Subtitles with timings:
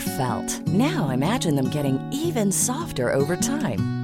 [0.00, 0.60] felt.
[0.66, 4.03] Now imagine them getting even softer over time.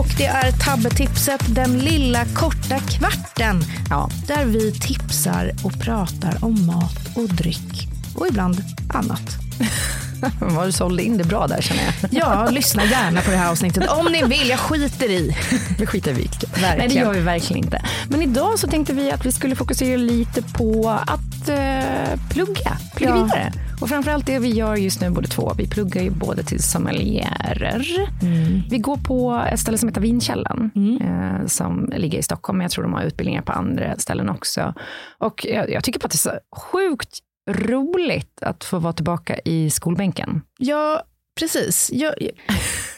[0.00, 3.62] Och det är tabbetipset Den lilla korta kvarten.
[3.90, 9.36] Ja, där vi tipsar och pratar om mat och dryck och ibland annat.
[10.40, 11.94] Vad du sålde in det bra där känner jag.
[12.12, 14.48] Ja, lyssna gärna på det här avsnittet om ni vill.
[14.48, 15.36] Jag skiter i.
[15.78, 16.60] Vi skiter i vilket.
[16.62, 17.82] Nej, det gör vi verkligen inte.
[18.08, 23.16] Men idag så tänkte vi att vi skulle fokusera lite på att eh, plugga, plugga
[23.16, 23.22] ja.
[23.22, 23.52] vidare.
[23.80, 25.52] Och framförallt det vi gör just nu båda två.
[25.56, 27.86] Vi pluggar ju både till sommelierer.
[28.22, 28.62] Mm.
[28.70, 31.02] Vi går på ett ställe som heter Vinkällan mm.
[31.02, 32.58] eh, som ligger i Stockholm.
[32.58, 34.74] Men jag tror de har utbildningar på andra ställen också.
[35.18, 37.18] Och jag, jag tycker på att det är så sjukt
[37.50, 40.42] roligt att få vara tillbaka i skolbänken.
[40.58, 41.02] Ja,
[41.40, 41.90] precis.
[41.92, 42.14] Jag,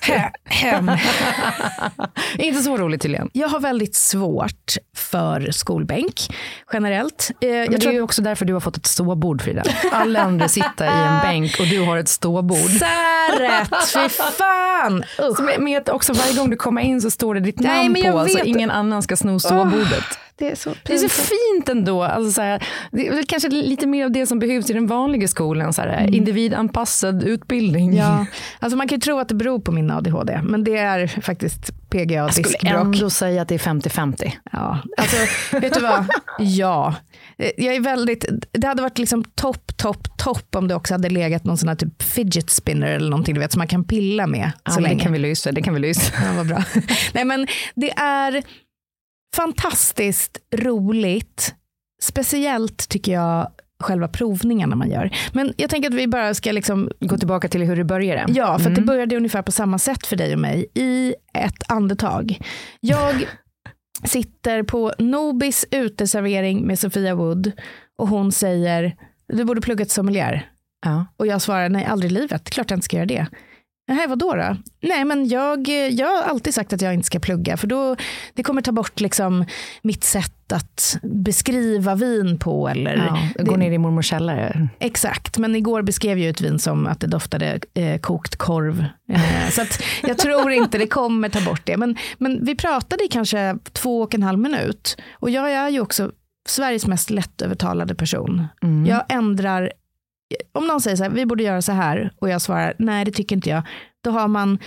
[0.45, 0.91] hem.
[2.39, 3.31] Inte så roligt tydligen.
[3.33, 6.15] Jag har väldigt svårt för skolbänk
[6.73, 7.31] generellt.
[7.41, 9.63] Eh, Men det är ju också därför du har fått ett ståbord Frida.
[9.93, 12.71] Alla andra sitter i en bänk och du har ett ståbord.
[12.71, 15.05] Säret, fy fan!
[15.21, 15.59] Uh.
[15.59, 18.39] Med också varje gång du kommer in så står det ditt Nej, namn på så
[18.39, 19.91] ingen annan ska sno ståbordet.
[19.91, 20.22] Oh.
[20.39, 22.03] Det är, så det är så fint ändå.
[22.03, 25.29] Alltså så här, det är kanske lite mer av det som behövs i den vanliga
[25.29, 25.73] skolan.
[25.73, 26.15] Så här, mm.
[26.15, 27.97] Individanpassad utbildning.
[27.97, 28.27] Ja.
[28.59, 31.71] Alltså man kan ju tro att det beror på min ADHD, men det är faktiskt
[31.91, 34.33] PGA Jag skulle ändå säga att det är 50-50.
[34.53, 35.17] Ja, alltså
[35.57, 36.07] vet du vad?
[36.39, 36.95] Ja.
[37.57, 41.45] Jag är väldigt, det hade varit liksom topp, topp, topp om det också hade legat
[41.45, 44.53] någon sån här typ fidget spinner eller någonting du vet som man kan pilla med.
[44.65, 44.95] Ja, så länge.
[44.95, 45.53] Det kan vi lösa.
[45.53, 46.13] Det kan vi lösa.
[46.25, 46.65] Ja, vad bra.
[47.13, 48.43] Nej men det är
[49.37, 51.55] fantastiskt roligt.
[52.03, 53.49] Speciellt tycker jag
[53.83, 55.11] själva provningarna man gör.
[55.33, 56.91] Men jag tänker att vi bara ska liksom...
[57.01, 58.33] gå tillbaka till hur det började.
[58.33, 58.75] Ja, för mm.
[58.75, 62.39] det började ungefär på samma sätt för dig och mig i ett andetag.
[62.81, 63.25] Jag
[64.05, 67.53] sitter på Nobis uteservering med Sofia Wood
[67.99, 68.97] och hon säger
[69.29, 70.51] du borde plugga till sommelier.
[70.85, 71.07] Ja.
[71.17, 73.27] Och jag svarar nej, aldrig i livet, klart jag inte ska göra det.
[73.89, 74.57] Nej, vad då, då?
[74.81, 77.97] Nej, men jag, jag har alltid sagt att jag inte ska plugga för då
[78.35, 79.45] det kommer ta bort liksom
[79.83, 82.69] mitt sätt att beskriva vin på.
[82.69, 84.69] Eller, ja, gå ner i mormors källare.
[84.79, 88.85] Exakt, men igår beskrev jag ett vin som att det doftade eh, kokt korv.
[89.13, 89.63] Eh, så
[90.03, 91.77] jag tror inte det kommer ta bort det.
[91.77, 95.81] Men, men vi pratade i kanske två och en halv minut och jag är ju
[95.81, 96.13] också
[96.49, 98.47] Sveriges mest lättövertalade person.
[98.63, 98.87] Mm.
[98.87, 99.73] Jag ändrar
[100.53, 103.11] om någon säger så här, vi borde göra så här och jag svarar, nej det
[103.11, 103.63] tycker inte jag,
[104.05, 104.59] då har man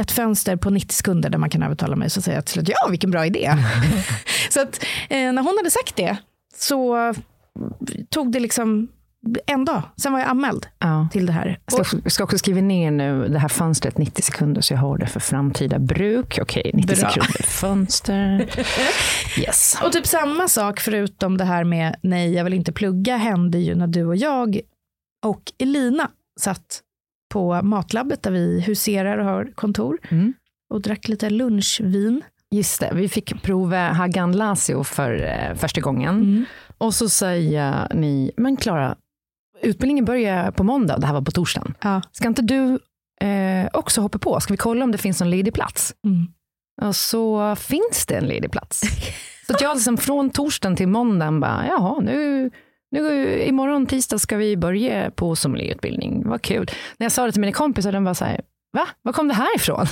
[0.00, 2.68] ett fönster på 90 sekunder där man kan övertala mig, så säger jag till slut,
[2.68, 3.56] ja vilken bra idé.
[4.50, 6.16] så att eh, när hon hade sagt det
[6.54, 7.14] så
[8.10, 8.88] tog det liksom
[9.46, 11.08] en dag, sen var jag anmäld ja.
[11.12, 11.58] till det här.
[11.64, 14.78] Jag ska, jag ska också skriva ner nu det här fönstret 90 sekunder så jag
[14.78, 16.38] har det för framtida bruk.
[16.42, 16.96] Okej, 90 Bra.
[16.96, 18.50] sekunder fönster.
[19.38, 19.78] Yes.
[19.84, 23.74] Och typ samma sak förutom det här med nej, jag vill inte plugga hände ju
[23.74, 24.60] när du och jag
[25.26, 26.80] och Elina satt
[27.32, 30.32] på Matlabbet där vi huserar och har kontor mm.
[30.70, 32.22] och drack lite lunchvin.
[32.50, 36.14] Just det, vi fick prova Hagan Lasio för eh, första gången.
[36.14, 36.44] Mm.
[36.78, 38.96] Och så säger ni, men Klara,
[39.62, 41.74] utbildningen börjar på måndag, det här var på torsdagen.
[41.80, 42.02] Ja.
[42.12, 42.78] Ska inte du
[43.20, 44.40] eh, också hoppa på?
[44.40, 45.94] Ska vi kolla om det finns någon ledig plats?
[46.04, 46.26] Mm.
[46.82, 48.80] Och så finns det en ledig plats.
[49.46, 52.50] så jag liksom från torsdagen till måndagen bara, jaha, nu,
[52.90, 56.28] nu imorgon tisdag ska vi börja på sommelierutbildning.
[56.28, 56.70] Vad kul.
[56.96, 58.40] När jag sa det till mina kompisar, de var så här,
[58.72, 58.86] va?
[59.02, 59.86] Var kom det här ifrån?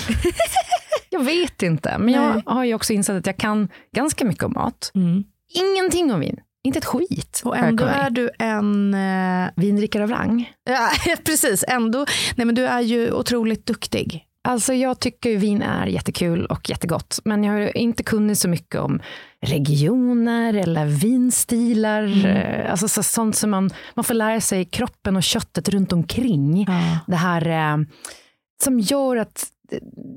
[1.10, 4.52] jag vet inte, men jag har ju också insett att jag kan ganska mycket om
[4.52, 4.90] mat.
[4.94, 5.24] Mm.
[5.54, 6.40] Ingenting om vin.
[6.64, 7.42] Inte ett skit.
[7.44, 8.94] Och ändå är du en...
[8.94, 10.52] Eh, Vindrickare av rang.
[10.64, 10.90] Ja,
[11.24, 11.64] precis.
[11.68, 12.06] Ändå.
[12.36, 14.24] Nej, men du är ju otroligt duktig.
[14.48, 18.80] Alltså jag tycker vin är jättekul och jättegott, men jag har inte kunnat så mycket
[18.80, 19.00] om
[19.46, 22.02] regioner eller vinstilar.
[22.02, 22.26] Mm.
[22.26, 26.64] Eh, alltså så, sånt som man, man får lära sig kroppen och köttet runt omkring.
[26.68, 26.98] Ja.
[27.06, 27.86] Det här eh,
[28.62, 29.46] som gör att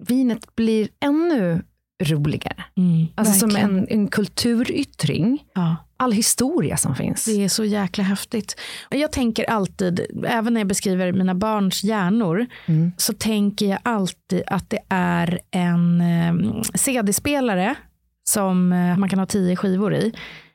[0.07, 1.63] vinet blir ännu
[2.03, 2.63] roligare.
[2.77, 5.43] Mm, alltså som en, en kulturyttring.
[5.53, 5.75] Ja.
[6.01, 7.25] All historia som finns.
[7.25, 8.59] Det är så jäkla häftigt.
[8.89, 12.91] Jag tänker alltid, även när jag beskriver mina barns hjärnor, mm.
[12.97, 17.75] så tänker jag alltid att det är en eh, CD-spelare
[18.23, 20.13] som eh, man kan ha tio skivor i.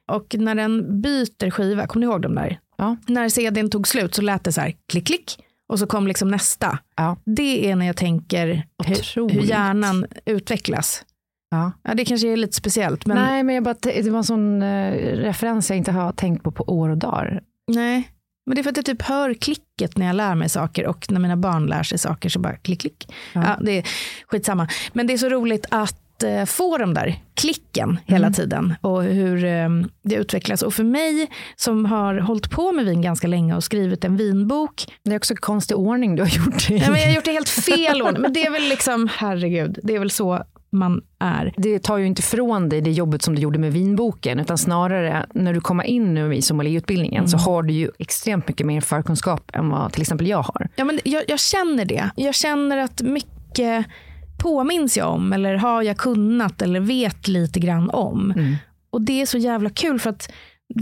[0.08, 2.58] Och när den byter skiva, kommer ni ihåg de där?
[2.78, 2.96] Ja.
[3.06, 5.38] När CDn tog slut så lät det så här klick, klick.
[5.68, 6.78] Och så kom liksom nästa.
[6.96, 7.16] Ja.
[7.24, 11.04] Det är när jag tänker hur, hur hjärnan utvecklas.
[11.50, 11.72] Ja.
[11.82, 13.06] ja, det kanske är lite speciellt.
[13.06, 13.16] Men...
[13.16, 16.50] Nej, men jag bara, det var en sån uh, referens jag inte har tänkt på
[16.50, 17.42] på år och dagar.
[17.66, 18.10] Nej,
[18.46, 21.06] men det är för att jag typ hör klicket när jag lär mig saker och
[21.12, 23.08] när mina barn lär sig saker så bara klick, klick.
[23.32, 23.42] Ja.
[23.44, 23.86] ja det är
[24.26, 24.68] skitsamma.
[24.92, 28.02] Men det är så roligt att uh, få de där klicken mm.
[28.06, 30.62] hela tiden och hur um, det utvecklas.
[30.62, 34.86] Och för mig som har hållit på med vin ganska länge och skrivit en vinbok.
[35.02, 36.78] Det är också konstig ordning du har gjort det i.
[36.78, 38.22] Ja, men jag har gjort det helt fel ordning.
[38.22, 41.54] Men det är väl liksom, herregud, det är väl så man är.
[41.56, 45.26] Det tar ju inte ifrån dig det jobbet som du gjorde med vinboken, utan snarare
[45.34, 47.28] när du kommer in nu i sommelierutbildningen mm.
[47.28, 50.68] så har du ju extremt mycket mer förkunskap än vad till exempel jag har.
[50.76, 52.10] Ja, men jag, jag känner det.
[52.16, 53.86] Jag känner att mycket
[54.38, 58.30] påminns jag om eller har jag kunnat eller vet lite grann om.
[58.30, 58.56] Mm.
[58.90, 60.32] Och det är så jävla kul för att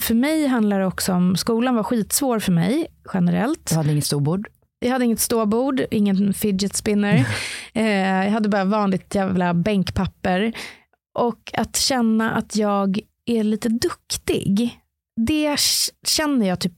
[0.02, 3.70] för mig handlar det också om, skolan var skitsvår för mig generellt.
[3.70, 4.48] Du hade inget storbord?
[4.84, 7.26] Jag hade inget ståbord, ingen fidget spinner.
[7.72, 10.52] eh, jag hade bara vanligt jävla bänkpapper.
[11.18, 14.80] Och att känna att jag är lite duktig,
[15.16, 15.56] det
[16.06, 16.72] känner jag typ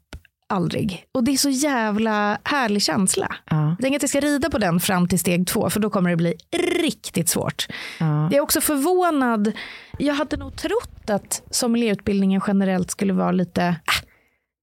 [0.49, 1.05] aldrig.
[1.13, 3.37] Och det är så jävla härlig känsla.
[3.51, 3.77] Ja.
[3.79, 6.17] Jag att jag ska rida på den fram till steg två, för då kommer det
[6.17, 6.35] bli
[6.83, 7.67] riktigt svårt.
[8.01, 8.23] Ja.
[8.25, 9.53] Jag är också förvånad.
[9.99, 13.77] Jag hade nog trott att sommelierutbildningen generellt skulle vara lite,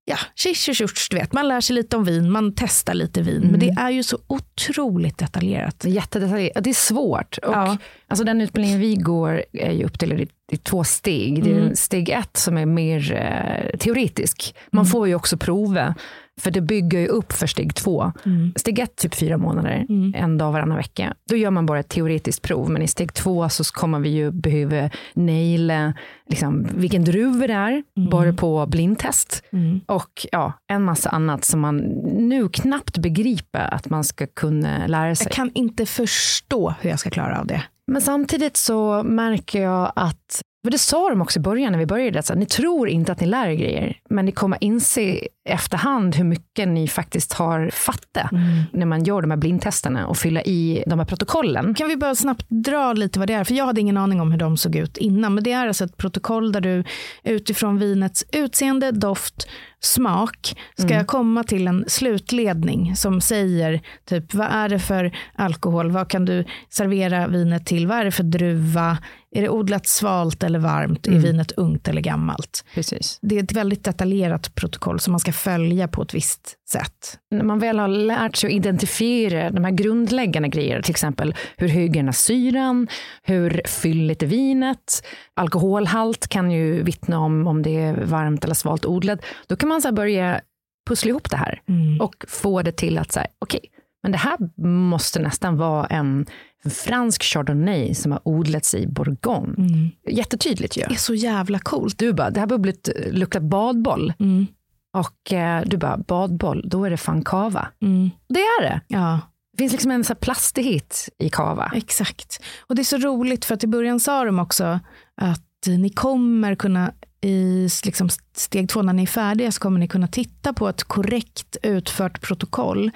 [0.05, 1.33] ja, tjisch du vet.
[1.33, 3.37] Man lär sig lite om vin, man testar lite vin.
[3.37, 3.51] Mm.
[3.51, 5.85] Men det är ju så otroligt detaljerat.
[5.85, 6.63] Jättedetaljerat.
[6.63, 7.37] Det är svårt.
[7.37, 7.77] Och, ja.
[8.07, 11.43] alltså, den utbildningen vi går är ju uppdelad i, i två steg.
[11.43, 11.75] Det är mm.
[11.75, 14.55] steg ett som är mer eh, teoretisk.
[14.71, 14.91] Man mm.
[14.91, 15.95] får ju också prova
[16.41, 18.11] för det bygger ju upp för steg två.
[18.25, 18.53] Mm.
[18.55, 20.13] Steg ett, typ fyra månader, mm.
[20.15, 21.13] en dag varannan vecka.
[21.29, 22.69] Då gör man bara ett teoretiskt prov.
[22.69, 25.93] Men i steg två så kommer vi ju behöva naila
[26.29, 28.09] liksom, vilken druva det är, mm.
[28.09, 29.43] bara på blindtest.
[29.51, 29.81] Mm.
[29.85, 31.77] Och ja, en massa annat som man
[32.17, 35.25] nu knappt begriper att man ska kunna lära sig.
[35.25, 37.63] Jag kan inte förstå hur jag ska klara av det.
[37.91, 41.85] Men samtidigt så märker jag att för det sa de också i början när vi
[41.85, 46.15] började, att ni tror inte att ni lär er grejer, men ni kommer inse efterhand
[46.15, 48.63] hur mycket ni faktiskt har fattat mm.
[48.71, 51.73] när man gör de här blindtesterna och fylla i de här protokollen.
[51.73, 53.43] Kan vi bara snabbt dra lite vad det är?
[53.43, 55.85] För jag hade ingen aning om hur de såg ut innan, men det är alltså
[55.85, 56.83] ett protokoll där du
[57.23, 59.47] utifrån vinets utseende, doft,
[59.85, 61.05] smak ska mm.
[61.05, 66.45] komma till en slutledning som säger typ vad är det för alkohol, vad kan du
[66.69, 68.97] servera vinet till, vad är det för druva,
[69.35, 71.19] är det odlat svalt eller varmt, mm.
[71.19, 72.65] är vinet ungt eller gammalt?
[72.73, 73.19] Precis.
[73.21, 77.19] Det är ett väldigt detaljerat protokoll som man ska följa på ett visst sätt.
[77.31, 81.67] När man väl har lärt sig att identifiera de här grundläggande grejerna, till exempel hur
[81.67, 82.87] hög är syran,
[83.23, 88.85] hur fylligt är vinet, alkoholhalt kan ju vittna om om det är varmt eller svalt
[88.85, 90.41] odlat, då kan man så börja
[90.87, 92.01] pussla ihop det här mm.
[92.01, 93.69] och få det till att okej, okay,
[94.03, 94.37] men det här
[94.67, 96.25] måste nästan vara en
[96.69, 99.55] fransk chardonnay som har odlats i Bourgogne.
[99.57, 99.89] Mm.
[100.09, 100.83] Jättetydligt ju.
[100.87, 101.97] Det är så jävla coolt.
[101.97, 104.13] Du bara, det här bubblet luktar badboll.
[104.19, 104.47] Mm.
[104.93, 107.67] Och eh, du bara, badboll, då är det fan kava.
[107.81, 108.09] Mm.
[108.29, 108.81] Det är det.
[108.87, 109.19] Ja.
[109.51, 111.71] Det finns liksom en så plastighet i kava.
[111.75, 112.43] Exakt.
[112.61, 114.79] Och det är så roligt för att i början sa de också
[115.15, 119.87] att ni kommer kunna i liksom steg två när ni är färdiga så kommer ni
[119.87, 122.91] kunna titta på ett korrekt utfört protokoll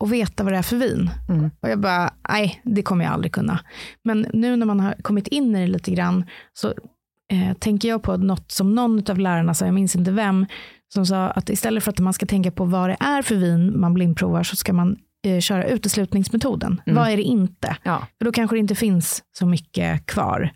[0.00, 1.10] och veta vad det är för vin.
[1.28, 1.50] Mm.
[1.60, 3.60] Och jag bara, nej, det kommer jag aldrig kunna.
[4.04, 6.68] Men nu när man har kommit in i det lite grann så
[7.32, 10.46] eh, tänker jag på något som någon av lärarna sa, jag minns inte vem,
[10.94, 13.80] som sa att istället för att man ska tänka på vad det är för vin
[13.80, 16.80] man blindprovar så ska man eh, köra uteslutningsmetoden.
[16.86, 16.96] Mm.
[16.96, 17.76] Vad är det inte?
[17.82, 18.06] Ja.
[18.18, 20.52] För då kanske det inte finns så mycket kvar.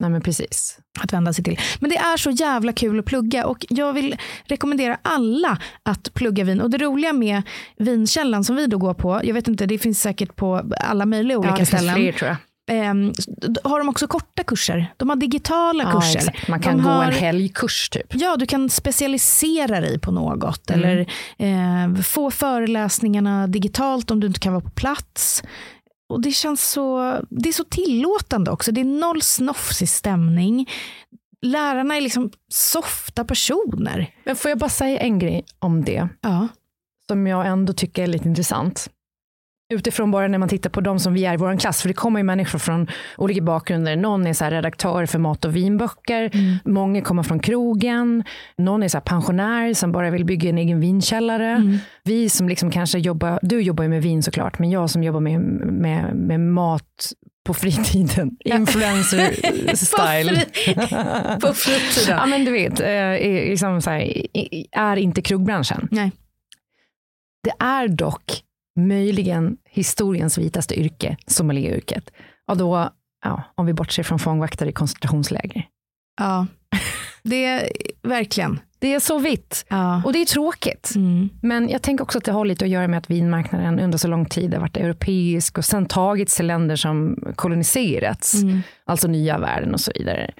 [0.00, 0.78] Nej men precis.
[1.00, 1.58] Att vända sig till.
[1.80, 6.44] Men det är så jävla kul att plugga och jag vill rekommendera alla att plugga
[6.44, 6.60] vin.
[6.60, 7.42] Och det roliga med
[7.76, 11.38] vinkällan som vi då går på, jag vet inte, det finns säkert på alla möjliga
[11.38, 11.94] olika ja, det ställen.
[11.94, 12.36] Fler, tror jag.
[12.70, 13.12] Um,
[13.64, 14.92] har de också korta kurser.
[14.96, 16.18] De har digitala ja, kurser.
[16.18, 16.48] Exakt.
[16.48, 18.06] Man kan de gå har, en helgkurs typ.
[18.14, 20.70] Ja, du kan specialisera dig på något.
[20.70, 20.80] Mm.
[20.80, 21.06] Eller
[21.38, 25.42] eh, få föreläsningarna digitalt om du inte kan vara på plats.
[26.14, 26.98] Och det känns så,
[27.30, 28.72] det är så tillåtande också.
[28.72, 30.70] Det är noll snofsig stämning.
[31.42, 34.14] Lärarna är liksom softa personer.
[34.24, 36.08] Men får jag bara säga en grej om det?
[36.20, 36.48] Ja.
[37.08, 38.90] Som jag ändå tycker är lite intressant
[39.74, 41.94] utifrån bara när man tittar på de som vi är i vår klass, för det
[41.94, 43.96] kommer ju människor från olika bakgrunder.
[43.96, 46.56] Någon är så redaktör för mat och vinböcker, mm.
[46.64, 48.24] många kommer från krogen,
[48.58, 51.50] någon är så pensionär som bara vill bygga en egen vinkällare.
[51.50, 51.78] Mm.
[52.04, 55.20] Vi som liksom kanske jobbar, du jobbar ju med vin såklart, men jag som jobbar
[55.20, 57.12] med, med, med mat
[57.46, 58.36] på fritiden.
[58.44, 60.40] Influencer style.
[61.40, 62.18] på fritiden.
[62.18, 64.26] ja men du vet, är, liksom så här,
[64.72, 65.88] är inte krogbranschen.
[65.90, 66.12] Nej.
[67.42, 68.43] Det är dock
[68.76, 72.10] möjligen historiens vitaste yrke, sommelieryrket.
[72.46, 72.90] Och då,
[73.24, 75.68] ja, om vi bortser från fångvaktare i koncentrationsläger.
[76.20, 76.46] Ja,
[77.22, 77.70] det är
[78.02, 78.60] verkligen.
[78.84, 79.66] Det är så vitt.
[79.68, 80.02] Ja.
[80.04, 80.92] Och det är tråkigt.
[80.96, 81.28] Mm.
[81.40, 84.08] Men jag tänker också att det har lite att göra med att vinmarknaden under så
[84.08, 88.34] lång tid har varit europeisk och sen tagits till länder som koloniserats.
[88.34, 88.62] Mm.
[88.86, 90.30] Alltså nya världen och så vidare.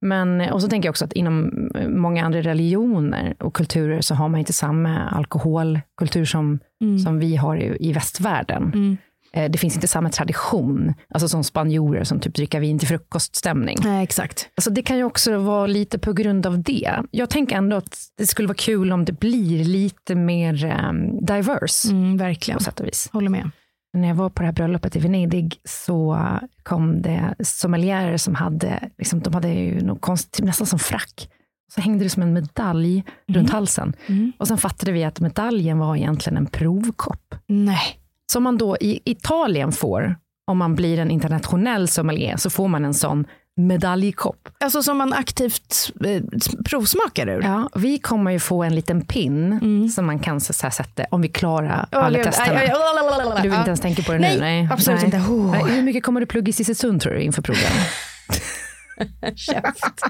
[0.00, 1.52] Men, och så tänker jag också att inom
[1.88, 6.98] många andra religioner och kulturer så har man inte samma alkoholkultur som, mm.
[6.98, 8.98] som vi har i, i västvärlden.
[9.36, 13.78] Eh, det finns inte samma tradition, alltså som spanjorer som typ dricker vin till frukoststämning.
[13.84, 14.48] Nej, exakt.
[14.56, 17.02] Alltså det kan ju också vara lite på grund av det.
[17.10, 21.90] Jag tänker ändå att det skulle vara kul om det blir lite mer um, diverse.
[21.90, 22.58] Mm, verkligen.
[22.58, 23.10] På sätt och vis.
[23.12, 23.50] Håller med.
[23.94, 26.18] När jag var på det här bröllopet i Venedig så
[26.62, 31.28] kom det sommelierer som hade, liksom, de hade ju något konstigt, nästan som frack.
[31.74, 32.92] Så hängde det som en medalj
[33.28, 33.40] mm.
[33.40, 33.92] runt halsen.
[34.06, 34.32] Mm.
[34.38, 37.34] Och sen fattade vi att medaljen var egentligen en provkopp.
[37.46, 38.01] Nej.
[38.32, 42.84] Som man då i Italien får, om man blir en internationell sommelier, så får man
[42.84, 44.48] en sån medaljkopp.
[44.60, 46.22] Alltså som man aktivt eh,
[46.64, 47.42] provsmakar ur?
[47.42, 49.88] Ja, vi kommer ju få en liten pin mm.
[49.88, 52.58] som man kan så här, sätta om vi klarar alla oh, testerna.
[52.58, 54.40] Aj, aj, aj, du vill inte ens tänka på det nej, nu?
[54.40, 55.16] Nej, absolut inte.
[55.16, 55.66] Oh.
[55.66, 57.62] Hur mycket kommer du plugga i Sisselund tror du inför proven?
[59.36, 60.02] Käft.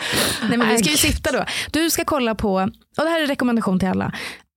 [0.48, 1.44] Nej, men vi ska ju sitta då.
[1.70, 2.54] Du ska kolla på,
[2.98, 4.12] och det här är en rekommendation till alla.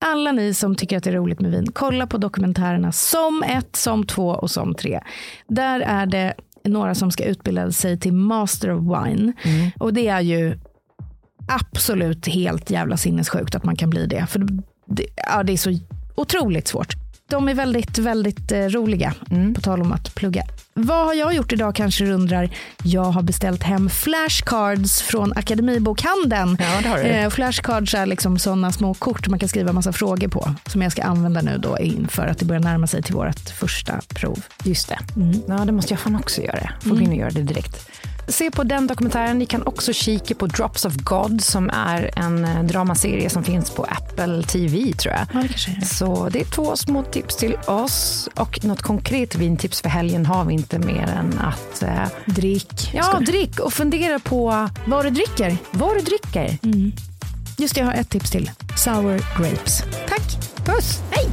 [0.05, 3.75] Alla ni som tycker att det är roligt med vin, kolla på dokumentärerna Som ett,
[3.75, 4.99] Som två och Som tre.
[5.47, 6.33] Där är det
[6.63, 9.33] några som ska utbilda sig till Master of Wine.
[9.43, 9.71] Mm.
[9.79, 10.59] Och det är ju
[11.47, 14.25] absolut helt jävla sinnessjukt att man kan bli det.
[14.25, 14.47] För
[14.85, 15.79] det, ja, det är så
[16.15, 17.02] otroligt svårt.
[17.33, 19.53] De är väldigt, väldigt eh, roliga, mm.
[19.53, 20.43] på tal om att plugga.
[20.73, 22.49] Vad har jag gjort idag kanske du undrar?
[22.83, 26.57] Jag har beställt hem flashcards från Akademibokhandeln.
[26.59, 27.03] Ja, det har du.
[27.03, 30.55] Eh, flashcards är liksom sådana små kort man kan skriva massa frågor på.
[30.65, 34.01] Som jag ska använda nu då inför att det börjar närma sig till vårt första
[34.07, 34.39] prov.
[34.63, 34.99] Just det.
[35.15, 35.41] Mm.
[35.47, 36.69] Ja, det måste jag fan också göra.
[36.81, 36.97] Får mm.
[36.97, 37.89] gå in och göra det direkt.
[38.27, 39.39] Se på den dokumentären.
[39.39, 43.69] Ni kan också kika på Drops of God som är en eh, dramaserie som finns
[43.69, 45.27] på Apple TV tror jag.
[45.33, 45.85] Ja, det är.
[45.85, 50.45] Så det är två små tips till oss och något konkret vintips för helgen har
[50.45, 52.91] vi inte mer än att eh, drick.
[52.93, 55.57] Ja, drick och fundera på vad du dricker.
[55.71, 56.57] Vad du dricker.
[56.63, 56.91] Mm.
[57.57, 58.51] Just det, jag har ett tips till.
[58.77, 59.83] Sour grapes.
[60.07, 60.37] Tack.
[60.65, 61.01] Puss.
[61.11, 61.32] Hej.